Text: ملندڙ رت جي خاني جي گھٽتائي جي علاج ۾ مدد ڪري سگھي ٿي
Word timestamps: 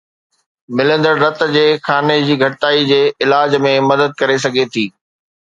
ملندڙ 0.75 1.15
رت 1.23 1.39
جي 1.55 1.65
خاني 1.85 2.17
جي 2.27 2.35
گھٽتائي 2.43 2.81
جي 2.89 3.01
علاج 3.23 3.51
۾ 3.67 3.73
مدد 3.91 4.11
ڪري 4.19 4.37
سگھي 4.45 4.65
ٿي 4.73 4.85